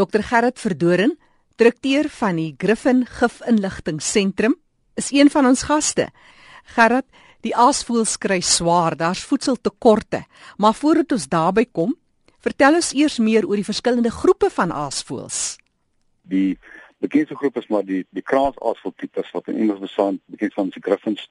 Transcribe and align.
Dr 0.00 0.22
Gerrit 0.24 0.56
Verdoren, 0.56 1.18
direkteur 1.60 2.06
van 2.08 2.38
die 2.40 2.54
Griffin 2.56 3.02
Gif 3.04 3.42
Inligting 3.44 3.98
Sentrum, 4.00 4.54
is 4.96 5.10
een 5.12 5.28
van 5.28 5.44
ons 5.50 5.66
gaste. 5.68 6.06
Gerrit, 6.72 7.04
die 7.44 7.52
aasvoëls 7.52 8.14
kry 8.20 8.38
swaar, 8.40 8.96
daar's 8.96 9.20
voedseltekorte. 9.28 10.22
Maar 10.56 10.76
voordat 10.78 11.12
ons 11.16 11.28
daarby 11.28 11.66
kom, 11.68 11.92
vertel 12.40 12.78
ons 12.80 12.94
eers 12.96 13.18
meer 13.20 13.44
oor 13.48 13.60
die 13.60 13.66
verskillende 13.66 14.12
groepe 14.14 14.48
van 14.54 14.72
aasvoëls. 14.72 15.58
Die 16.24 16.56
bekendste 17.00 17.36
groep 17.36 17.56
is 17.56 17.66
maar 17.72 17.84
die 17.84 18.02
die 18.16 18.22
kraansaasvoël 18.22 18.94
tipes 18.96 19.30
wat 19.34 19.48
in 19.48 19.56
Engels 19.56 19.80
bestaan, 19.80 20.20
bekend 20.26 20.54
van 20.54 20.68
die 20.74 20.82
griffins. 20.84 21.28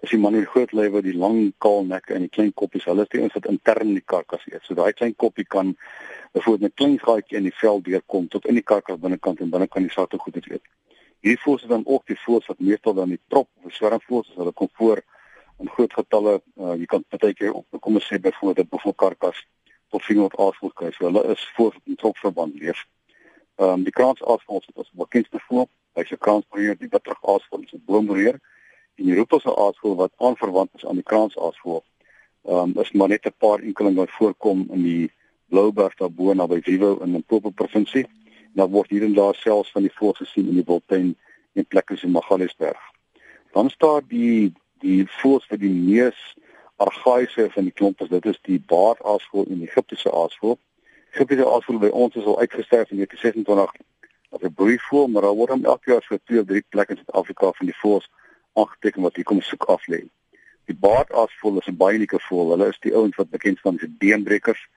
Dis 0.00 0.14
die 0.14 0.18
man 0.18 0.36
met 0.36 0.44
die 0.44 0.50
groot 0.50 0.72
lywe, 0.72 1.02
die 1.02 1.16
lang 1.16 1.52
kaal 1.64 1.84
nek 1.86 2.10
en 2.14 2.26
die 2.26 2.32
klein 2.36 2.52
koppies. 2.54 2.86
Hulle 2.86 3.06
is 3.06 3.12
die 3.14 3.20
ouens 3.20 3.34
wat 3.34 3.48
intern 3.50 3.90
in 3.90 3.98
die 3.98 4.06
karkas 4.14 4.46
eet. 4.46 4.62
So 4.66 4.78
daai 4.78 4.92
klein 4.92 5.16
koppie 5.16 5.44
kan 5.44 5.74
byvoorbeeld 6.32 6.70
'n 6.70 6.74
klein 6.74 6.98
gaatjie 6.98 7.38
in 7.38 7.48
die 7.50 7.56
vel 7.60 7.82
deurkom 7.82 8.28
tot 8.28 8.46
in 8.46 8.54
die 8.54 8.66
karkas 8.72 8.98
binnekant 8.98 9.40
en 9.40 9.50
binne 9.50 9.68
kan 9.68 9.82
die 9.82 9.90
satte 9.90 10.18
goed 10.18 10.36
eet. 10.36 10.62
Hierdie 11.20 11.42
voëls 11.42 11.62
is 11.62 11.68
dan 11.68 11.82
ook 11.84 12.06
die 12.06 12.18
voëls 12.24 12.46
wat 12.46 12.60
meestal 12.60 12.94
dan 12.94 13.08
die 13.08 13.20
trop 13.28 13.48
of 13.64 13.72
swermvoëls, 13.72 14.34
hulle 14.36 14.52
kom 14.52 14.68
voor 14.72 15.02
in 15.58 15.68
groot 15.68 15.92
getalle. 15.92 16.40
Uh, 16.56 16.74
jy 16.78 16.86
kan 16.86 17.04
partykeer 17.08 17.52
op 17.52 17.66
kom 17.80 17.94
ons 17.94 18.06
sê 18.06 18.20
byvoorbeeld 18.20 18.68
'n 18.72 18.94
karkas 18.94 19.46
tot 19.90 20.04
400 20.04 20.38
aasvoëls 20.38 20.74
kry. 20.74 20.90
So 20.92 21.04
hulle 21.04 21.24
is 21.32 21.50
voor 21.56 21.74
in 21.84 21.96
tropverband 21.96 22.54
leef. 22.60 22.86
Ehm 23.58 23.68
um, 23.68 23.82
die 23.82 23.92
kraansaasvoëls 23.92 24.66
is 24.70 24.74
ons 24.78 24.90
bekendste 25.00 25.38
voël. 25.48 25.66
Hy's 25.98 26.10
'n 26.14 26.24
kraansbroeier, 26.24 26.76
die 26.78 26.90
witrig 26.90 27.18
aasvoël, 27.32 27.62
is 27.62 27.72
'n 27.74 27.82
boombroeier. 27.86 28.36
En 28.98 29.04
die 29.04 29.16
roepelse 29.18 29.56
aasvoël 29.56 29.96
wat 29.96 30.12
aanverwant 30.16 30.70
is 30.74 30.86
aan 30.86 31.00
die 31.00 31.08
kraansaasvoël, 31.10 31.82
ehm 32.44 32.76
um, 32.76 32.82
is 32.82 32.92
maar 32.92 33.08
net 33.08 33.26
'n 33.26 33.34
paar 33.38 33.58
enkeling 33.58 33.96
wat 33.96 34.10
voorkom 34.18 34.68
in 34.70 34.82
die 34.82 35.10
Blouberg 35.48 35.94
daarbo 35.94 36.34
naby 36.34 36.60
Vivo 36.62 36.92
in 36.98 37.04
die 37.04 37.12
Limpopo 37.12 37.50
provinsie. 37.50 38.06
Dan 38.52 38.70
word 38.70 38.90
hier 38.90 39.02
en 39.02 39.14
daar 39.14 39.34
selfs 39.34 39.72
van 39.72 39.82
die 39.82 39.94
voëls 39.94 40.16
gesien 40.16 40.48
in 40.48 40.54
die 40.54 40.66
Wildtuin 40.66 41.16
en 41.52 41.66
plekke 41.66 41.96
so 41.96 42.08
Magaliesberg. 42.08 42.82
Dan 43.52 43.70
staan 43.70 44.04
die 44.08 44.52
die 44.78 45.06
voëls 45.06 45.46
vir 45.50 45.58
die 45.58 45.74
mees 45.74 46.18
argaïese 46.76 47.50
van 47.50 47.64
die 47.64 47.72
klomp 47.74 48.00
is 48.00 48.08
dit 48.08 48.26
is 48.26 48.38
die 48.42 48.60
baardaasvoël 48.60 49.46
en 49.50 49.58
die 49.58 49.70
Egiptiese 49.70 50.12
aasvoël. 50.12 50.58
Egiptiese 51.12 51.46
aasvoël 51.48 51.78
by 51.78 51.90
ons 52.04 52.14
is 52.14 52.24
al 52.24 52.38
uitgesterf 52.40 52.90
in 52.90 52.96
1926 52.96 53.86
as 54.30 54.42
'n 54.42 54.54
broeivoël, 54.54 55.06
maar 55.08 55.22
daar 55.22 55.38
word 55.40 55.50
hom 55.50 55.64
elke 55.64 55.90
jaar 55.90 56.02
so 56.02 56.16
twee 56.24 56.40
of 56.40 56.46
drie 56.46 56.64
plekke 56.68 56.92
in 56.92 57.00
Suid-Afrika 57.00 57.52
van 57.52 57.66
die 57.66 57.78
voëls 57.82 58.08
aangeteken 58.52 59.02
wat 59.02 59.14
hier 59.16 59.24
kom 59.24 59.40
soek 59.40 59.64
af 59.64 59.86
lê. 59.86 60.00
Die 60.68 60.76
baardaasvoël 60.76 61.58
is 61.60 61.68
'n 61.68 61.76
baie 61.76 61.96
unieke 61.96 62.20
voël. 62.28 62.50
Hulle 62.50 62.68
is 62.68 62.80
die 62.80 62.94
ouens 62.94 63.16
wat 63.16 63.30
bekend 63.30 63.58
staan 63.58 63.78
as 63.80 63.96
beenbrekers. 63.98 64.68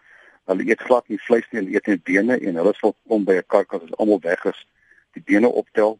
Hulle 0.45 0.63
eet 0.63 0.81
glad 0.81 1.07
nie 1.07 1.19
vleis 1.27 1.47
nie, 1.51 1.61
hulle 1.61 1.73
eet 1.75 1.87
net 1.87 2.03
bene 2.03 2.39
en 2.39 2.55
hulle 2.55 2.73
sal 2.73 2.95
kom 3.07 3.23
by 3.23 3.35
'n 3.35 3.47
karkas 3.47 3.83
as 3.83 3.97
almal 3.97 4.19
weg 4.21 4.45
is, 4.45 4.65
die 5.13 5.23
bene 5.25 5.47
optel. 5.47 5.99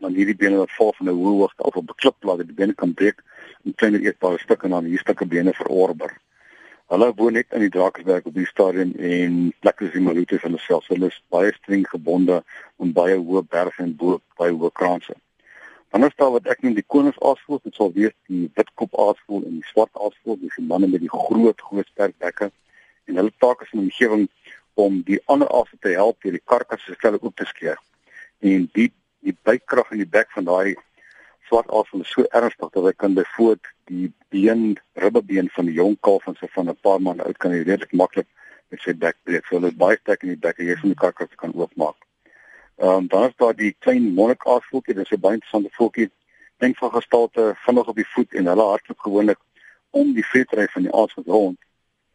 Dan 0.00 0.14
hierdie 0.14 0.36
bene 0.36 0.56
wat 0.56 0.76
val 0.78 0.92
van 0.92 1.08
'n 1.08 1.14
hoë 1.14 1.38
hoogte 1.40 1.62
af 1.62 1.76
op 1.76 1.90
'n 1.90 2.00
klipplaat, 2.02 2.46
die 2.46 2.60
bene 2.60 2.74
kan 2.74 2.94
breek 2.94 3.22
en 3.64 3.74
kleiner 3.74 4.00
eetbare 4.00 4.38
stukke 4.38 4.64
en 4.64 4.70
dan 4.70 4.84
hier 4.84 4.98
stukke 4.98 5.26
bene 5.26 5.52
verorber. 5.52 6.18
Hulle 6.88 7.12
woon 7.16 7.34
net 7.36 7.50
in 7.52 7.60
die 7.60 7.68
Drakensberg 7.68 8.24
op 8.24 8.32
die 8.32 8.46
stadium 8.48 8.94
en 8.96 9.34
plekke 9.60 9.84
is 9.84 9.90
die 9.92 10.00
Malute 10.00 10.38
van 10.40 10.54
hulle 10.54 10.62
self. 10.64 10.86
Hulle 10.88 11.10
is 11.12 11.18
baie 11.28 11.50
streng 11.58 11.82
gebonde 11.84 12.38
aan 12.80 12.94
baie 12.96 13.18
hoë 13.18 13.42
berge 13.52 13.82
en 13.84 13.90
bo 14.00 14.14
baie 14.40 14.54
hoë 14.54 14.70
kraanse. 14.80 15.16
Dan 15.92 16.06
is 16.08 16.16
daar 16.16 16.32
wat 16.32 16.48
ek 16.48 16.64
noem 16.64 16.78
die 16.78 16.86
koningsaasvoël, 16.94 17.60
dit 17.68 17.76
sal 17.76 17.92
wees 17.92 18.14
die 18.32 18.48
witkop 18.56 18.96
aasvoël 19.04 19.44
en 19.44 19.58
die 19.58 19.68
swart 19.68 20.00
aasvoël, 20.00 20.40
dis 20.40 20.56
die 20.56 20.64
manne 20.70 20.88
met 20.88 21.04
die 21.04 21.12
groot 21.12 21.60
groot 21.68 21.92
sterk 21.92 22.16
bekke 22.24 22.48
en 22.48 23.20
hulle 23.20 23.36
taak 23.44 23.66
is 23.66 23.76
in 23.76 23.84
die 23.84 23.90
omgewing 23.90 24.24
om 24.80 25.02
die 25.04 25.20
ander 25.28 25.52
asse 25.60 25.76
te 25.84 25.92
help 25.92 26.24
deur 26.24 26.40
die 26.40 26.44
karkas 26.48 26.88
se 26.88 26.96
velle 27.04 27.20
oop 27.20 27.36
te 27.36 27.44
skeer. 27.52 27.76
En 28.40 28.64
die 28.72 28.88
die 29.26 29.36
bykrag 29.44 29.92
in 29.92 30.06
die 30.06 30.08
bek 30.08 30.32
van 30.32 30.48
daai 30.48 30.72
swart 31.50 31.68
aas 31.68 31.92
is 32.00 32.16
so 32.16 32.24
ernstig 32.32 32.72
dat 32.72 32.84
hy 32.88 32.96
kan 32.96 33.16
byvoorbeeld 33.16 33.74
die 33.88 34.12
been 34.28 34.78
ribbebeen 34.94 35.48
van 35.50 35.68
die 35.68 35.74
jong 35.74 35.96
kalf 36.00 36.24
van 36.24 36.36
sy 36.40 36.48
van 36.54 36.68
'n 36.68 36.76
paar 36.86 37.00
maande 37.00 37.24
oud 37.24 37.38
kan 37.38 37.52
hy 37.52 37.62
redelik 37.62 37.92
maklik 37.92 38.28
met 38.68 38.80
sy 38.80 38.92
bek 38.94 39.16
breek. 39.24 39.46
So 39.46 39.56
hulle 39.56 39.72
baie 39.72 39.96
sterk 40.00 40.22
in 40.22 40.34
die 40.34 40.44
bek 40.46 40.58
en 40.58 40.66
jy 40.66 40.76
van 40.76 40.92
die 40.92 41.00
karkas 41.04 41.34
kan 41.36 41.54
oopmaak. 41.54 41.96
Ehm 42.78 42.96
um, 42.96 43.06
dan 43.06 43.28
is 43.28 43.36
daar 43.36 43.56
die 43.56 43.74
klein 43.78 44.14
monnikaarsvoeltjie, 44.14 44.94
dit 44.94 45.04
is 45.04 45.12
'n 45.16 45.20
baie 45.20 45.34
interessante 45.34 45.70
voeltjie. 45.72 46.10
Dink 46.58 46.76
van 46.76 46.90
gestalte 46.90 47.54
vinnig 47.66 47.88
op 47.88 47.96
die 47.96 48.10
voet 48.14 48.34
en 48.34 48.46
hulle 48.46 48.62
hardloop 48.62 48.98
gewoonlik 48.98 49.38
om 49.90 50.12
die 50.14 50.26
vetry 50.26 50.66
van 50.66 50.82
die 50.82 50.92
aas 50.92 51.14
rond 51.26 51.58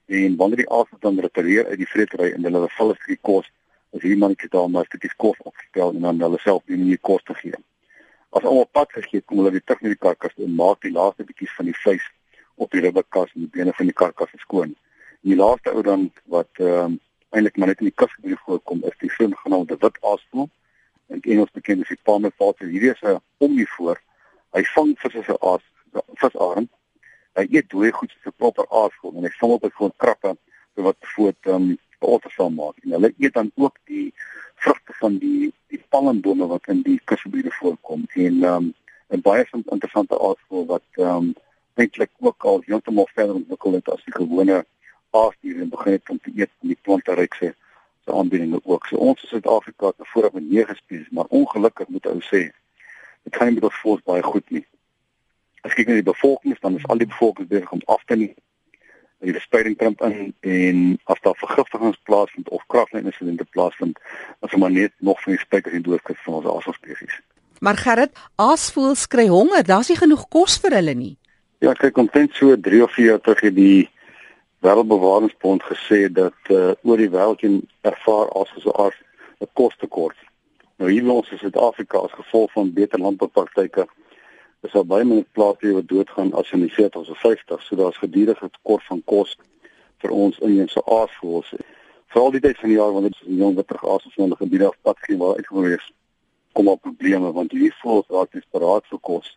en 0.06 0.36
wanneer 0.36 0.58
die 0.58 0.70
aas 0.70 0.90
dan 1.00 1.20
retireer 1.20 1.66
uit 1.66 1.78
die 1.78 1.88
vreetery 1.88 2.31
en 2.31 2.44
hulle 2.44 2.70
val 2.70 2.96
vir 2.96 3.08
die 3.16 3.22
kos 3.22 3.52
as 3.94 4.02
hierdie 4.02 4.20
mannetjie 4.20 4.50
daar 4.50 4.70
maar 4.70 4.86
stukkies 4.86 5.16
kos 5.16 5.38
opstel 5.40 5.94
en 5.94 6.02
dan 6.02 6.22
hulle 6.22 6.40
self 6.44 6.64
nie 6.68 6.78
meer 6.78 7.02
kos 7.02 7.24
te 7.24 7.34
gee. 7.34 7.56
As 8.34 8.44
almal 8.44 8.70
pad 8.78 8.92
gegee 8.98 9.22
kom 9.22 9.42
hulle 9.42 9.52
weer 9.56 9.64
terug 9.66 9.82
na 9.82 9.94
die 9.94 10.02
karkas 10.06 10.36
en 10.46 10.56
maak 10.58 10.82
die 10.86 10.94
laaste 10.94 11.26
bietjies 11.28 11.56
van 11.58 11.70
die 11.70 11.78
vleis 11.84 12.06
op 12.56 12.72
die 12.74 12.82
ribbekas 12.86 13.34
en 13.36 13.46
die 13.46 13.54
bene 13.58 13.74
van 13.78 13.90
die 13.90 13.98
karkas 14.02 14.34
skoon. 14.46 14.76
En 15.22 15.34
die 15.34 15.40
laaste 15.40 15.74
ou 15.74 15.84
dan 15.86 16.10
wat 16.36 16.64
ehm 16.64 16.94
um, 16.94 17.00
eintlik 17.34 17.56
maar 17.58 17.72
net 17.72 17.80
in 17.82 17.90
die 17.90 17.98
kusgebied 17.98 18.42
voorkom 18.46 18.84
is 18.90 18.98
die 19.02 19.10
sogenaamde 19.10 19.78
wit 19.82 19.96
aasvoël 20.02 20.50
en 21.10 21.22
Engels 21.22 21.54
bekend 21.58 21.82
as 21.82 21.90
die 21.90 22.04
palmer 22.10 22.34
falcon. 22.38 22.70
Hierdie 22.70 22.92
is 22.94 23.02
'n 23.02 23.22
omnivoor. 23.38 24.02
Hy 24.54 24.64
vang 24.76 24.92
visse 25.02 25.24
se 25.26 25.38
aas 25.42 25.66
visarend 26.22 26.70
hy 27.38 27.46
eet 27.50 27.70
dooie 27.72 27.92
goed 27.92 28.12
soos 28.14 28.30
'n 28.30 28.38
proper 28.42 28.66
aasvoël 28.82 29.18
en 29.18 29.26
hy 29.28 29.34
vang 29.40 29.54
op 29.56 29.66
'n 29.66 29.78
groot 29.78 29.96
krappe 29.98 30.36
wat 30.88 30.98
voet 31.16 31.52
um 31.56 31.78
otter 32.00 32.32
sal 32.32 32.50
maak 32.50 32.78
en 32.84 32.96
hulle 32.96 33.14
eet 33.18 33.34
dan 33.34 33.52
ook 33.56 33.78
die 33.86 34.14
vrugte 34.56 34.94
van 35.02 35.18
die 35.18 35.54
palmbome 35.94 36.48
wat 36.50 36.68
in 36.74 36.81
die 36.86 37.00
kusgebiede 37.09 37.54
voorkom 37.59 38.06
en 38.26 38.44
um 38.52 38.74
'n 39.14 39.22
baie 39.22 39.46
interessante 39.54 40.20
aasvoël 40.28 40.66
wat 40.66 40.88
um 40.98 41.34
eintlik 41.74 42.12
ook 42.20 42.44
al 42.44 42.64
heeltemal 42.66 43.09
verder 43.14 43.36
ontwikkel 43.36 43.74
het 43.78 43.90
as 43.90 44.03
die 44.06 44.16
gewone 44.16 44.66
aasdiere 45.09 45.62
en 45.62 45.70
begin 45.70 45.92
het 45.92 46.09
om 46.09 46.20
te 46.20 46.32
eet 46.36 46.52
van 46.59 46.68
die 46.74 46.80
planterykse 46.82 47.56
se 48.06 48.14
aanbiedinge 48.14 48.59
ook. 48.64 48.86
So 48.88 48.96
ons 48.96 49.22
in 49.22 49.28
Suid-Afrika 49.28 49.86
het 49.86 50.08
voorop 50.14 50.34
met 50.34 50.50
9 50.50 50.76
spesies, 50.76 51.09
maar 51.09 51.26
ongelukkig 51.30 51.88
moet 51.88 52.06
ou 52.06 52.20
sê 52.22 52.42
dit 53.24 53.36
gaan 53.36 53.48
nie 53.48 53.56
met 53.56 53.70
ons 53.70 53.82
voels 53.82 54.02
baie 54.03 54.24
goed 54.24 54.50
nie 54.50 54.66
as 55.64 55.76
kyk 55.78 55.88
na 55.88 56.00
die 56.00 56.03
bevolking, 56.03 56.58
dan 56.59 56.76
is 56.76 56.88
al 56.92 57.00
die 57.00 57.08
bevolking 57.08 57.48
besig 57.48 57.72
om 57.72 57.82
af 57.86 58.03
te 58.06 58.16
neem. 58.20 58.36
Die 59.23 59.31
verspreiding 59.31 59.78
krimp 59.79 60.01
in 60.03 60.34
en 60.41 60.79
as 61.11 61.22
daar 61.23 61.38
vergiftigings 61.39 62.00
plaasvind 62.03 62.50
of 62.50 62.63
kraglyninsidente 62.67 63.45
plaasvind, 63.56 64.00
dan 64.39 64.50
is 64.50 64.56
maar 64.59 64.72
net 64.72 64.91
nog 65.00 65.22
van 65.23 65.31
die 65.31 65.41
spykers 65.41 65.78
en 65.78 65.85
doodskis 65.85 66.19
van 66.25 66.39
ons 66.39 66.67
aasspesies. 66.67 67.22
Maar 67.63 67.79
Gerrit, 67.79 68.11
aasvoëls 68.35 69.07
kry 69.07 69.29
honger, 69.31 69.63
daar's 69.63 69.88
nie 69.88 69.97
genoeg 69.97 70.28
kos 70.28 70.57
vir 70.59 70.75
hulle 70.75 70.95
nie. 71.00 71.13
Ja, 71.63 71.72
kyk 71.79 71.97
omtrent 71.97 72.35
so 72.35 72.57
3 72.59 72.84
of 72.84 72.91
4 72.91 73.06
jaar 73.06 73.23
terug 73.23 73.45
het 73.47 73.56
die 73.56 73.89
Wêreldbewaringsbond 74.63 75.63
gesê 75.63 76.07
dat 76.11 76.51
uh, 76.51 76.72
oor 76.84 77.00
die 77.00 77.09
wêreld 77.11 77.41
jy 77.44 77.50
ervaar 77.84 78.29
as 78.40 78.51
so 78.63 78.72
aard 78.79 79.00
'n 79.44 79.47
kostekort. 79.59 80.16
Nou 80.79 80.91
hier 80.91 81.03
in 81.03 81.09
ons 81.11 81.28
Suid-Afrika 81.28 82.00
as 82.00 82.16
gevolg 82.16 82.51
van 82.51 82.73
beter 82.73 83.00
landboupraktyke 83.00 83.88
is 84.63 84.72
daar 84.72 84.85
baie 84.88 85.03
minder 85.03 85.25
plaasdiere 85.35 85.75
wat 85.75 85.88
doodgaan 85.88 86.31
as 86.40 86.51
in 86.56 86.62
die 86.63 86.72
40s 86.72 87.09
of 87.12 87.19
50s, 87.19 87.66
so 87.68 87.75
daar's 87.75 87.97
gedurende 88.00 88.50
tekort 88.50 88.85
van 88.88 89.01
kos 89.06 89.35
vir 90.03 90.12
ons 90.16 90.40
inheemse 90.40 90.84
aasvoëls. 90.97 91.50
Veral 92.13 92.31
die 92.31 92.41
tyd 92.46 92.59
van 92.62 92.72
die 92.72 92.78
jaar 92.78 92.94
wanneer 92.96 93.18
die 93.25 93.40
jong 93.41 93.57
witter 93.59 93.79
aas 93.81 94.06
op 94.07 94.16
sonder 94.16 94.40
gebiede 94.40 94.69
af 94.69 94.78
pad 94.88 95.02
gaan 95.03 95.19
waar 95.19 95.40
uitgevoer 95.40 95.75
is, 95.75 95.90
kom 96.56 96.69
op 96.72 96.81
probleme 96.81 97.31
want 97.35 97.52
hierdie 97.52 97.73
voëls 97.81 98.07
raak 98.16 98.31
desperaat 98.38 98.88
vir 98.91 99.02
kos. 99.09 99.34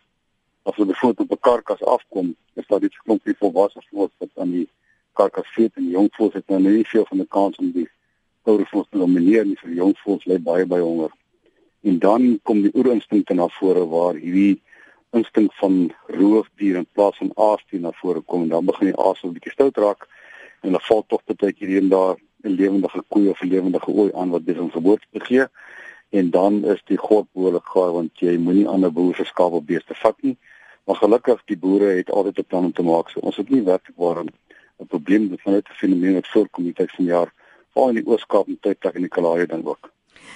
As 0.63 0.75
hulle 0.77 0.93
byvoorbeeld 0.93 1.27
op 1.27 1.35
'n 1.37 1.43
karkas 1.49 1.83
afkom, 1.95 2.35
is 2.55 2.67
daar 2.67 2.83
iets 2.83 3.03
klompie 3.03 3.35
volwasse 3.39 3.81
voëls 3.91 4.13
wat 4.23 4.31
aan 4.35 4.51
die 4.51 4.67
karkas 5.13 5.49
feed 5.55 5.75
en 5.75 5.83
die 5.83 5.95
jong 5.97 6.09
voëls 6.15 6.39
het 6.39 6.47
nou 6.47 6.59
nie 6.59 6.85
veel 6.93 7.05
van 7.09 7.19
'n 7.19 7.27
kans 7.27 7.57
om 7.57 7.71
die 7.71 7.89
ouer 8.43 8.67
voëls 8.71 8.87
te 8.89 8.97
domineer 8.97 9.45
nie, 9.45 9.57
vir 9.59 9.69
die 9.69 9.81
jong 9.83 9.95
voëls 10.03 10.25
lê 10.25 10.39
baie 10.39 10.65
baie 10.65 10.83
honger. 10.83 11.11
En 11.83 11.99
dan 11.99 12.39
kom 12.43 12.61
die 12.61 12.75
oerinstinkte 12.75 13.33
na 13.33 13.47
vore 13.47 13.85
waar 13.87 14.15
hierdie 14.15 14.61
instink 15.11 15.53
van 15.53 15.93
roofdier 16.07 16.75
in 16.75 16.87
plaas 16.91 17.17
van 17.17 17.31
aasdier 17.35 17.81
na 17.81 17.91
vore 17.91 18.21
kom 18.21 18.41
en 18.41 18.49
dan 18.49 18.65
begin 18.65 18.91
die 18.91 18.99
aas 18.99 19.23
'n 19.23 19.33
bietjie 19.33 19.51
stout 19.51 19.77
raak 19.77 20.07
en 20.61 20.71
dan 20.71 20.81
val 20.81 21.03
tog 21.07 21.21
baie 21.25 21.53
keer 21.53 21.67
hier 21.67 21.81
en 21.81 21.89
daar 21.89 22.15
'n 22.43 22.55
lewendige 22.61 23.03
koei 23.07 23.29
of 23.29 23.41
'n 23.41 23.47
lewendige 23.47 23.91
ooi 23.91 24.11
aan 24.13 24.29
wat 24.29 24.45
besig 24.45 24.61
om 24.61 24.71
geboorte 24.71 25.07
te 25.11 25.19
gee. 25.19 25.45
En 26.09 26.29
dan 26.29 26.65
is 26.65 26.81
die 26.85 26.97
god 26.97 27.25
behoorlik 27.33 27.65
gaar 27.65 27.91
want 27.91 28.19
jy 28.19 28.37
moenie 28.37 28.67
ander 28.67 28.91
boere 28.91 29.15
se 29.15 29.25
skaap 29.25 29.51
of 29.51 29.63
beeste 29.63 29.95
vat 29.95 30.21
nie. 30.21 30.37
Maar 30.85 30.95
gelukkig 30.95 31.41
die 31.45 31.57
boere 31.57 31.85
het 31.85 32.11
altyd 32.11 32.37
'n 32.39 32.45
plan 32.47 32.63
om 32.63 32.73
te 32.73 32.83
maak. 32.83 33.09
So 33.09 33.19
ons 33.19 33.37
het 33.37 33.49
nie 33.49 33.63
werklik 33.63 33.97
waar 33.97 34.23
'n 34.23 34.87
probleem 34.87 35.29
met 35.29 35.41
van 35.41 35.53
dit 35.53 35.67
fenomeen 35.67 36.13
wat 36.13 36.27
voorkom 36.27 36.63
die 36.63 36.73
tyd 36.73 36.91
van 36.91 37.05
jaar 37.05 37.33
veral 37.71 37.89
in 37.89 37.95
die 37.95 38.07
Oos-Kaap 38.07 38.47
en 38.47 38.57
tydplek 38.61 38.95
in 38.95 39.01
die 39.01 39.09
Kalahari 39.09 39.45
dan 39.45 39.65
ook 39.65 39.91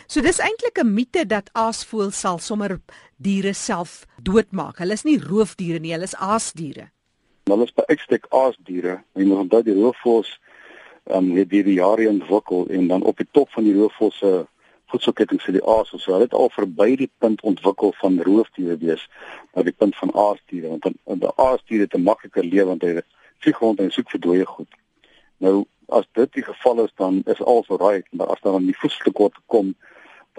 So 0.08 0.22
dis 0.22 0.40
eintlik 0.40 0.80
'n 0.80 0.94
mite 0.94 1.26
dat 1.26 1.50
aasvoëls 1.54 2.20
sal 2.20 2.40
sommer 2.40 2.80
diere 3.18 3.54
self 3.54 4.06
doodmaak. 4.22 4.78
Hulle 4.78 4.94
is 4.94 5.04
nie 5.04 5.20
roofdiere 5.20 5.80
nie, 5.80 5.92
hulle 5.92 6.10
is 6.10 6.16
aasdiere. 6.16 6.92
Hulle 7.46 7.64
is 7.64 7.74
by 7.74 7.84
uitstek 7.88 8.26
aasdiere. 8.30 9.04
Jy 9.16 9.26
moet 9.26 9.38
onthou 9.38 9.64
die 9.64 9.76
roofvoëls 9.76 10.40
um, 11.06 11.36
het 11.36 11.50
die 11.50 11.74
jare 11.74 12.10
ontwikkel 12.10 12.68
en 12.68 12.88
dan 12.88 13.04
op 13.04 13.18
die 13.18 13.28
top 13.32 13.50
van 13.52 13.64
die 13.64 13.76
roofvosse 13.76 14.48
voedselketting 14.92 15.42
sit 15.42 15.56
die 15.56 15.66
aas 15.68 15.92
so 15.94 16.12
hulle 16.12 16.28
het 16.28 16.36
al 16.38 16.52
verby 16.54 16.96
die 17.00 17.10
punt 17.24 17.42
ontwikkel 17.48 17.94
van 18.02 18.20
roofdiere 18.28 18.78
wees 18.82 19.04
na 19.56 19.64
die 19.68 19.76
punt 19.84 19.96
van 20.00 20.14
aasdiere 20.26 20.74
want 20.74 20.88
dan 20.88 21.24
die 21.24 21.34
aasdiere 21.36 21.88
te 21.88 22.02
makliker 22.02 22.44
lewe 22.44 22.68
want 22.74 22.88
hulle 22.88 23.06
vlieg 23.44 23.60
rond 23.64 23.80
en 23.80 23.92
soek 23.92 24.12
vir 24.14 24.24
dooie 24.26 24.46
goed. 24.46 24.70
Nou 25.42 25.56
as 25.92 26.08
dit 26.18 26.34
die 26.34 26.44
geval 26.44 26.84
is 26.86 26.92
dan 26.96 27.22
is 27.26 27.42
alles 27.44 27.70
reg, 27.82 28.06
maar 28.12 28.28
as 28.34 28.42
dan 28.42 28.66
die 28.66 28.78
voedseltekort 28.78 29.40
kom 29.46 29.76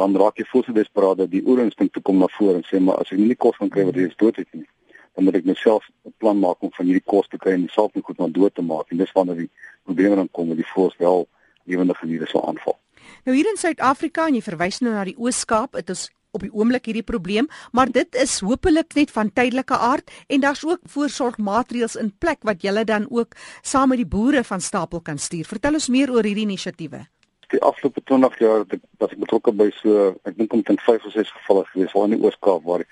dan 0.01 0.17
raak 0.17 0.39
jy 0.41 0.47
voel 0.49 0.65
so 0.65 0.73
desperaat 0.73 1.19
dat 1.21 1.31
die 1.31 1.43
oorinstinkt 1.45 1.93
toe 1.93 2.03
kom 2.03 2.19
na 2.19 2.29
vore 2.39 2.61
en 2.61 2.69
sê 2.69 2.81
maar 2.81 3.01
as 3.03 3.13
ek 3.13 3.21
nie 3.21 3.37
kos 3.37 3.59
kan 3.61 3.73
kry 3.73 3.85
wat 3.89 4.01
is 4.01 4.17
dood 4.17 4.39
het 4.41 4.49
nie 4.57 4.67
dan 5.15 5.25
moet 5.25 5.37
ek 5.41 5.45
myself 5.45 5.85
'n 6.09 6.15
plan 6.19 6.39
maak 6.39 6.63
om 6.63 6.73
van 6.73 6.87
hierdie 6.87 7.05
kos 7.05 7.29
te 7.29 7.39
kry 7.39 7.53
en 7.53 7.67
myself 7.69 7.95
nie 7.95 8.03
goed 8.03 8.19
na 8.19 8.29
dood 8.29 8.55
te 8.55 8.63
maak 8.63 8.91
en 8.91 8.97
dis 8.97 9.13
wanneer 9.13 9.37
die 9.45 9.51
probleme 9.85 10.17
dan 10.17 10.31
kom 10.31 10.49
met 10.49 10.57
die 10.57 10.71
voors 10.75 10.97
wel 10.97 11.29
lewende 11.65 11.95
gediere 11.95 12.27
sal 12.27 12.49
aanval. 12.49 12.79
Nou 13.25 13.37
hier 13.37 13.49
in 13.51 13.57
Suid-Afrika 13.57 14.27
en 14.27 14.35
jy 14.35 14.43
verwys 14.43 14.81
nou 14.81 14.95
na 14.95 15.05
die 15.05 15.19
Oos-Kaap, 15.19 15.73
dit 15.73 15.91
is 15.91 16.11
op 16.33 16.41
die 16.41 16.53
oomblik 16.53 16.89
hierdie 16.89 17.05
probleem, 17.05 17.49
maar 17.73 17.91
dit 17.93 18.17
is 18.17 18.39
hopelik 18.41 18.95
net 18.97 19.11
van 19.13 19.33
tydelike 19.33 19.77
aard 19.77 20.11
en 20.33 20.41
daar's 20.41 20.65
ook 20.65 20.81
voorsorgmaatreëls 20.95 21.99
in 22.01 22.13
plek 22.19 22.41
wat 22.49 22.65
julle 22.65 22.85
dan 22.89 23.07
ook 23.11 23.37
saam 23.63 23.93
met 23.93 24.01
die 24.01 24.09
boere 24.09 24.45
van 24.45 24.61
stapel 24.61 25.01
kan 25.01 25.19
stuur. 25.19 25.45
Vertel 25.45 25.77
ons 25.77 25.91
meer 25.93 26.13
oor 26.13 26.25
hierdie 26.25 26.49
inisiatiewe 26.49 27.05
die 27.53 27.61
afgelope 27.61 28.01
20 28.09 28.39
jaar 28.41 28.63
dat 28.65 28.79
ek, 28.79 28.85
ek 29.05 29.19
betrokke 29.21 29.53
by 29.53 29.67
so 29.77 30.13
ek 30.29 30.39
dink 30.39 30.55
omtrent 30.57 30.81
5 30.81 31.05
of 31.05 31.13
6 31.13 31.33
gevalle 31.37 31.67
gewees 31.73 31.93
waar 31.93 32.07
in 32.09 32.15
die 32.17 32.25
Oos-Kaap 32.25 32.65
waar 32.65 32.85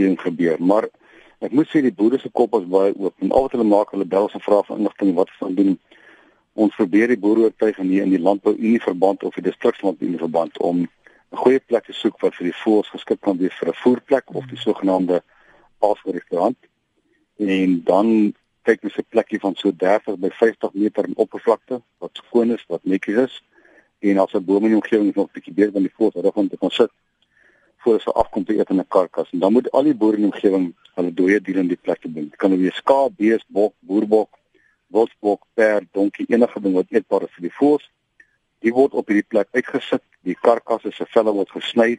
hierdie 0.00 0.18
gebeur. 0.18 0.58
Maar 0.58 0.88
ek 1.46 1.54
moet 1.54 1.70
sê 1.70 1.82
die 1.84 1.94
boere 1.94 2.18
se 2.18 2.30
kop 2.34 2.56
is 2.58 2.66
baie 2.72 2.90
oop 2.96 3.14
en 3.22 3.30
al 3.30 3.46
wat 3.46 3.54
hulle 3.54 3.68
maak, 3.68 3.92
hulle 3.94 4.08
bel 4.14 4.26
en 4.26 4.44
vra 4.46 4.62
vir 4.66 4.80
inligting 4.80 5.12
wat 5.18 5.30
hulle 5.38 5.54
doen. 5.60 5.76
Ons 6.60 6.74
probeer 6.74 7.14
die 7.14 7.20
boere 7.22 7.46
oortuig 7.46 7.78
in 7.78 7.92
die 7.92 8.00
in 8.02 8.10
die 8.10 8.22
landbou 8.22 8.56
unie 8.56 8.82
verband 8.82 9.22
of 9.22 9.38
die 9.38 9.46
distrikslandbou 9.46 10.08
unie 10.08 10.22
verband 10.22 10.58
om 10.58 10.88
'n 11.32 11.36
goeie 11.36 11.60
plek 11.60 11.84
te 11.84 11.92
soek 11.92 12.20
wat 12.20 12.34
vir 12.34 12.50
die 12.50 12.60
voëls 12.62 12.90
geskik 12.90 13.20
kan 13.20 13.38
wees 13.38 13.54
vir 13.58 13.68
'n 13.68 13.80
voerplek 13.82 14.34
of 14.34 14.46
die 14.46 14.58
sogenaamde 14.58 15.22
paasrestaurant. 15.78 16.58
En 17.38 17.82
dan 17.84 18.34
kyk 18.62 18.82
ons 18.84 18.98
'n 18.98 19.06
plekkie 19.08 19.40
van 19.40 19.54
so 19.54 19.72
30 19.72 20.18
by 20.18 20.30
50 20.30 20.72
meter 20.74 21.06
in 21.06 21.16
oppervlakte 21.16 21.82
wat 21.98 22.10
skoon 22.12 22.50
is, 22.50 22.64
wat 22.68 22.84
netjies 22.84 23.16
is 23.16 23.42
en 24.00 24.18
as 24.18 24.34
'n 24.34 24.44
boom 24.44 24.64
in 24.64 24.72
die 24.74 24.80
omgewing 24.82 25.14
nog 25.14 25.28
'n 25.28 25.32
bietjie 25.32 25.54
beter 25.54 25.72
dan 25.72 25.82
die 25.82 25.96
voort 25.96 26.14
reg 26.14 26.34
om 26.34 26.48
te 26.48 26.56
kon 26.56 26.70
sit 26.70 26.90
voor 27.82 28.00
sy 28.00 28.10
afkom 28.10 28.44
te 28.44 28.56
eet 28.58 28.70
in 28.70 28.80
'n 28.80 28.88
karkas 28.88 29.30
en 29.32 29.38
dan 29.38 29.52
moet 29.52 29.70
al 29.70 29.82
die 29.82 29.94
boere 29.94 30.16
in 30.16 30.22
die 30.22 30.32
omgewing 30.32 30.74
hulle 30.94 31.14
dooie 31.14 31.40
diere 31.40 31.60
in 31.60 31.68
die 31.68 31.80
plek 31.80 32.02
doen. 32.02 32.28
Dit 32.28 32.36
kan 32.36 32.56
wees 32.58 32.76
skaap, 32.76 33.16
bees, 33.16 33.44
bok, 33.48 33.74
boerbok, 33.80 34.38
wolfsbok, 34.86 35.46
perd, 35.54 35.86
donkie, 35.92 36.26
enige 36.28 36.60
ding 36.60 36.74
wat 36.74 36.90
eetbaar 36.90 37.22
is 37.22 37.34
vir 37.36 37.46
die 37.48 37.56
voors. 37.58 37.90
Die 38.60 38.72
word 38.72 38.92
op 38.92 39.08
hierdie 39.08 39.28
plek 39.28 39.48
uitgesit. 39.52 40.02
Die 40.22 40.36
karkasse 40.36 40.92
se 40.92 41.06
velle 41.14 41.32
word 41.32 41.50
gesny 41.50 41.98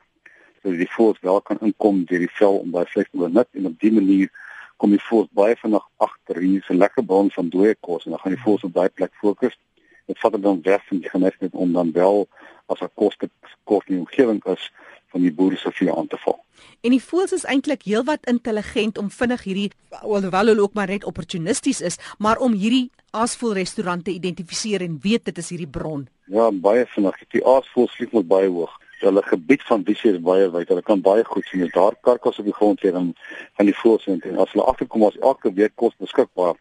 sodat 0.61 0.77
die 0.77 0.91
voors 0.93 1.19
wel 1.25 1.41
kan 1.41 1.57
inkom 1.65 2.03
deur 2.05 2.21
die 2.21 2.33
vel 2.37 2.59
om 2.59 2.71
daai 2.71 2.85
vleis 2.85 3.09
te 3.09 3.17
benut. 3.17 3.47
En 3.57 3.65
op 3.65 3.79
dië 3.81 3.91
manier 3.97 4.29
kom 4.77 4.93
die 4.93 5.01
voors 5.07 5.29
baie 5.37 5.55
vinnig 5.57 5.87
agter. 5.97 6.37
Hier 6.37 6.65
'n 6.69 6.77
lekker 6.77 7.05
bron 7.05 7.31
van 7.31 7.49
dooie 7.49 7.75
kos. 7.79 8.05
En 8.05 8.11
dan 8.11 8.19
gaan 8.19 8.35
die 8.35 8.43
voors 8.43 8.63
op 8.63 8.73
daai 8.73 8.89
plek 8.89 9.13
fokus. 9.13 9.57
Dit 10.05 10.19
vat 10.19 10.41
dan 10.41 10.61
weg 10.61 10.85
van 10.87 10.97
die 10.97 11.09
gemeenskap 11.09 11.53
om 11.53 11.73
dan 11.73 11.91
wel 11.91 12.27
as 12.65 12.81
'n 12.81 12.91
koste 12.93 13.29
kos 13.63 13.85
in 13.85 13.95
die 13.95 14.03
omgewing 14.05 14.45
is 14.45 14.71
van 15.11 15.21
die 15.21 15.33
boere 15.33 15.57
se 15.57 15.71
vee 15.71 15.93
aan 15.93 16.07
te 16.07 16.17
val. 16.23 16.39
En 16.81 16.93
die 16.95 17.01
voëls 17.03 17.35
is 17.37 17.45
eintlik 17.45 17.83
heelwat 17.85 18.25
intelligent 18.31 18.97
om 18.97 19.09
vinnig 19.13 19.43
hierdie 19.43 19.71
alhoewel 20.01 20.51
hulle 20.51 20.61
ook 20.65 20.73
maar 20.73 20.87
net 20.89 21.05
opportunisties 21.05 21.81
is, 21.81 21.97
maar 22.17 22.41
om 22.41 22.55
hierdie 22.57 22.89
aasvoël 23.11 23.53
restaurante 23.59 24.11
identifiseer 24.11 24.81
en 24.81 24.99
weet 25.03 25.25
dit 25.25 25.37
is 25.37 25.49
hierdie 25.53 25.69
bron. 25.69 26.07
Ja, 26.31 26.47
baie 26.51 26.85
vinnig. 26.93 27.17
Die 27.35 27.43
aasvoël 27.45 27.91
vlieg 27.95 28.11
met 28.15 28.27
baie 28.27 28.49
hoog. 28.49 28.77
Hulle 29.01 29.21
gebied 29.25 29.63
van 29.67 29.83
visie 29.83 30.11
is 30.13 30.19
baie 30.21 30.49
wyd. 30.53 30.69
Hulle 30.69 30.83
kan 30.85 31.01
baie 31.01 31.23
goed 31.25 31.45
sien 31.49 31.65
as 31.65 31.73
daar 31.75 31.97
karkas 32.07 32.39
op 32.39 32.47
die 32.47 32.57
grond 32.57 32.83
lê 32.85 32.91
dan 32.95 33.13
van 33.59 33.69
die 33.69 33.77
voëls 33.77 34.07
en 34.07 34.21
as 34.37 34.53
hulle 34.53 34.67
agterkom 34.69 35.07
as 35.09 35.17
elke 35.19 35.53
week 35.57 35.75
kos 35.75 35.97
beskikbaar 35.99 36.55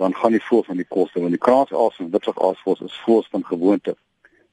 dan 0.00 0.14
gaan 0.14 0.32
die 0.32 0.42
voëls 0.42 0.70
van 0.70 0.80
die 0.80 0.88
koste 0.88 1.20
want 1.20 1.34
die 1.34 1.42
kraansaas 1.46 1.98
en 2.00 2.10
witsig 2.14 2.38
aasvoëls 2.48 2.86
is 2.86 3.02
voëls 3.04 3.28
van 3.34 3.44
gewoonte. 3.44 3.94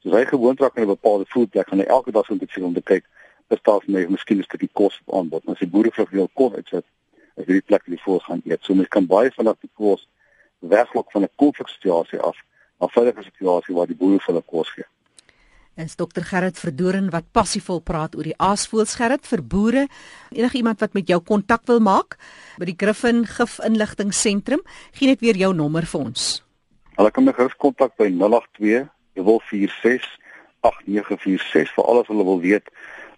So 0.02 0.10
as 0.10 0.18
hy 0.18 0.26
gewoond 0.28 0.60
raak 0.60 0.76
aan 0.76 0.84
'n 0.84 0.94
bepaalde 0.94 1.26
voedplek 1.28 1.68
gaan 1.68 1.80
hy 1.82 1.86
elke 1.86 2.12
dag 2.12 2.26
so 2.26 2.34
'n 2.34 2.42
bietjie 2.42 2.64
om 2.64 2.74
te 2.74 2.82
kyk 2.82 3.04
is 3.50 3.62
daar 3.62 3.80
vir 3.84 3.94
my 3.94 4.06
miskien 4.14 4.38
'n 4.38 4.48
stukkie 4.48 4.70
kos 4.72 5.00
op 5.06 5.14
aanbod. 5.18 5.48
As 5.48 5.58
die 5.58 5.68
boere 5.68 5.90
vir 5.90 6.06
veel 6.06 6.30
kos 6.34 6.54
uitsit, 6.54 6.84
is 7.36 7.46
hierdie 7.46 7.66
plek 7.66 7.84
die 7.86 8.02
voëls 8.04 8.24
gaan 8.24 8.42
eet. 8.44 8.64
So 8.64 8.74
mens 8.74 8.88
kan 8.88 9.06
baie 9.06 9.30
vinnig 9.30 9.56
die 9.60 9.74
voëls 9.78 10.06
weglok 10.60 11.10
van 11.12 11.22
'n 11.22 11.36
konfliksituasie 11.36 12.20
af 12.20 12.36
na 12.80 12.86
'n 12.86 12.94
veilige 12.96 13.22
situasie 13.22 13.74
waar 13.74 13.86
die 13.86 13.96
boere 13.96 14.18
vir 14.18 14.34
hulle 14.34 14.42
kos 14.46 14.70
gee 14.70 14.84
is 15.80 15.96
Dr 15.96 16.24
Gerrit 16.24 16.58
Verdoren 16.58 17.08
wat 17.14 17.30
passievol 17.32 17.80
praat 17.80 18.14
oor 18.16 18.26
die 18.26 18.36
aasvoëls 18.36 18.96
Gerrit 18.98 19.26
vir 19.26 19.42
boere. 19.42 19.86
Enige 20.30 20.60
iemand 20.60 20.80
wat 20.80 20.94
met 20.94 21.08
jou 21.08 21.20
kontak 21.24 21.64
wil 21.70 21.80
maak 21.80 22.18
by 22.60 22.68
die 22.68 22.76
Griffin 22.76 23.24
Gif 23.24 23.58
Inligting 23.64 24.12
Sentrum, 24.12 24.60
gee 24.92 25.08
net 25.08 25.22
weer 25.24 25.38
jou 25.40 25.52
nommer 25.56 25.86
vir 25.88 26.00
ons. 26.00 26.42
Hulle 26.98 27.12
kan 27.14 27.24
my 27.24 27.32
gerus 27.32 27.56
kontak 27.56 27.96
by 27.96 28.10
082 28.12 28.88
446 29.16 30.08
8946 30.60 31.72
vir 31.76 31.88
alles 31.88 32.08
wat 32.08 32.12
hulle 32.12 32.28
wil 32.28 32.42
weet 32.44 32.68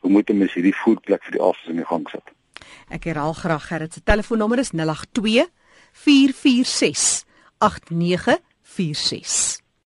hoe 0.03 0.11
moet 0.11 0.31
ons 0.31 0.55
hierdie 0.57 0.75
voedplek 0.83 1.23
vir 1.29 1.39
die 1.39 1.43
aasvoëls 1.43 1.73
in 1.73 1.83
die 1.83 1.89
gang 1.89 2.07
sit. 2.11 2.27
Ek 2.93 3.07
herhaal 3.09 3.35
graag 3.39 3.69
Gerrit 3.71 3.95
se 3.95 4.03
telefoonnommer 4.05 4.63
is 4.63 4.75
082 4.75 5.47
446 6.05 7.25
8946 7.63 9.62